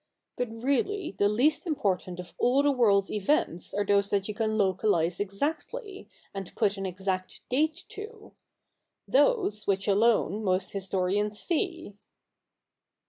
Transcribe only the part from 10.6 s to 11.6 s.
historians